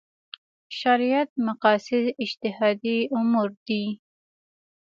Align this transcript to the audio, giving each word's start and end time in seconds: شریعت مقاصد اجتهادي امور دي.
شریعت 0.79 1.29
مقاصد 1.47 2.03
اجتهادي 2.23 2.97
امور 3.17 3.49
دي. 3.67 3.83